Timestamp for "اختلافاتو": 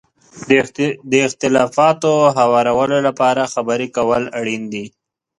1.27-2.13